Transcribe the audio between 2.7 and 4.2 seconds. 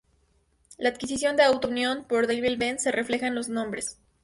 se refleja en los nombres.